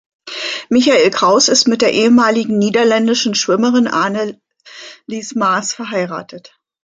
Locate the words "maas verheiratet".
5.35-6.57